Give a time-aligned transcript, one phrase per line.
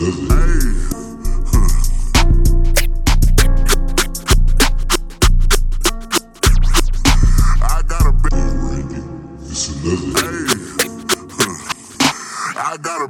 [0.00, 0.04] I
[7.82, 8.94] got a bag.
[9.42, 10.14] It's another.
[10.14, 10.46] Hey.
[12.60, 13.02] I got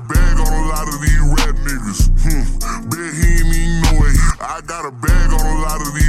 [4.86, 6.07] a bag on a lot of these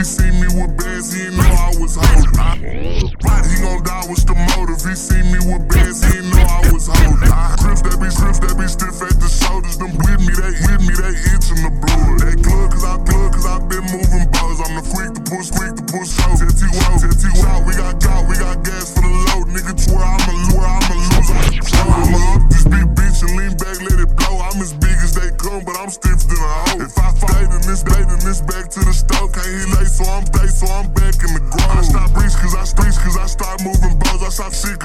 [0.00, 2.24] He see me with bands, he know I was holding.
[2.24, 4.08] He gon' die.
[4.08, 4.80] What's the motive?
[4.80, 7.20] He see me with bands, he know I was holding.
[7.60, 9.76] Grips that be grips that be stiff at the shoulders.
[9.76, 12.16] Them with me, they with me, they itching the blood.
[12.16, 14.64] They glug cause I plug cause I been moving balls.
[14.64, 16.32] I'm the freak to push, quick to push show.
[16.32, 19.52] Tetty wow, tetty wow, we got got, we got gas for the load.
[19.52, 21.36] Nigga swear I'm a lure, I'm a loser.
[21.76, 24.40] I'm up this big bitch and lean back, let it blow.
[24.48, 26.88] I'm as big as they come, but I'm stiff than a hoe.
[26.88, 29.79] If I fight in this, bait in this back to the stove, can't hit late,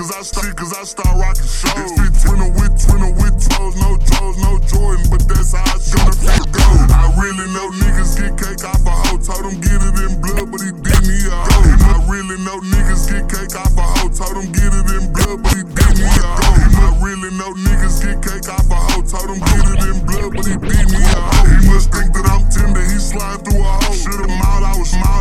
[0.06, 1.90] cause I shit cause I start rocking shows.
[1.98, 6.14] It's twinner with twinner with toes, no toes, no Jordan, but that's how I gonna
[6.14, 6.68] fit go.
[6.94, 10.52] I really know niggas get cake off a hoe, told him get it in blood,
[10.52, 11.90] but he didn't, he a hoe.
[11.90, 15.42] I really know niggas get cake off a hoe, told him get it in blood,
[15.42, 16.86] but he didn't, he a hoe.
[16.86, 20.30] I really know niggas get cake off a hoe, told him get it in blood,
[20.38, 21.50] but he didn't, he a hoe.
[21.50, 23.98] He must think that I'm tender, he slide through a hole.
[23.98, 25.15] Should've mild, I was mild,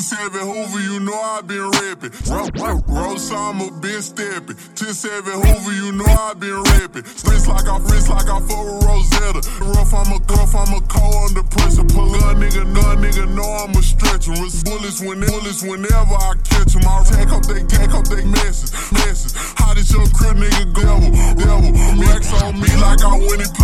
[0.00, 0.40] stepping.
[0.40, 2.10] 10-7 Hoover, you know I been rapping.
[2.10, 4.56] Rosama been stepping.
[4.74, 7.02] 10-7 Hoover, you know I been rapping.
[7.02, 9.40] Wrist like I wrist like I fuck with Rosetta.
[9.64, 11.84] Rough, I'm a rough, I'm a cold under pressure.
[11.84, 14.32] Pull a nigga, no nigga, know I'm a stretcher.
[14.32, 16.86] With bullets when bullets whenever I catch them.
[16.86, 19.34] I take up they take up they messes, messes.
[19.56, 21.72] How this your crib nigga devil, devil.
[21.98, 23.63] Max on me like I went and.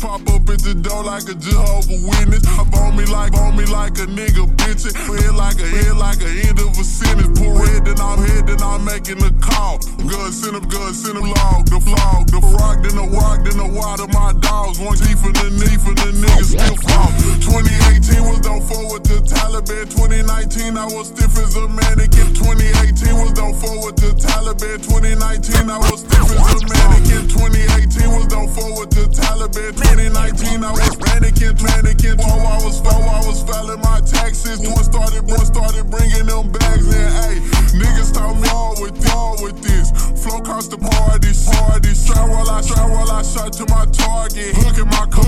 [0.00, 2.40] Pop up at the door like a Jehovah Witness.
[2.56, 4.88] Up on me like on me like a nigga bitch.
[4.88, 7.36] Head like a head like a end of a sentence.
[7.36, 9.76] Pull red, then I'm head, then I'm making a call.
[10.00, 11.68] Good, send him, good, send him log.
[11.68, 14.08] The flog, the frog, then the walk, then the water.
[14.08, 17.12] My dogs, one teeth for the knee for the niggas still fall.
[17.44, 19.84] 2018 was done forward to Taliban.
[20.10, 22.34] 2019 I was stiff as a mannequin.
[22.34, 24.82] 2018 was done forward to Taliban.
[24.82, 27.30] 2019 I was stiff as a mannequin.
[27.30, 29.70] 2018 was done forward to Taliban.
[29.70, 32.18] 2019 I was mannequin, mannequin.
[32.18, 34.58] While I was while I was filing my taxes.
[34.66, 37.08] One started, one started bringing them bags in.
[37.22, 37.38] Hey,
[37.78, 39.94] niggas taught me all with all with this.
[40.18, 42.02] Flow cost the parties, parties.
[42.02, 44.58] Try while I try while I shot to my target.
[44.58, 45.19] Hooking my cooking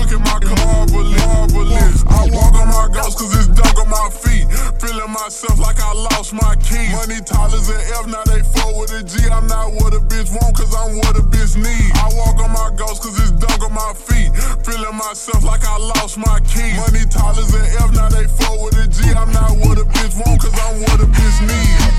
[6.73, 6.91] keys.
[6.91, 9.29] Money as an F, now they four with a G.
[9.29, 11.89] I'm not what a bitch want cause I'm what a bitch need.
[12.01, 14.33] I walk on my ghost cause it's dug on my feet.
[14.65, 16.75] Feeling myself like I lost my keys.
[16.77, 19.13] Money tall as an F, now they four with a G.
[19.13, 21.93] I'm not what a bitch want cause I'm what a bitch need.